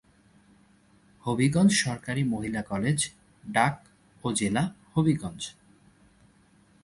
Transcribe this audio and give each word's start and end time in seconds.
হবিগঞ্জ 1.25 1.71
সরকারি 1.75 2.23
মহিলা 2.23 2.61
কলেজ, 2.61 2.99
ডাক 3.43 3.75
ও 4.23 4.27
জেলা-হবিগঞ্জ। 4.33 5.41